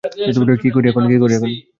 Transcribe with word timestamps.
কি 0.61 0.69
করি 0.75 0.87
এখন। 0.87 1.03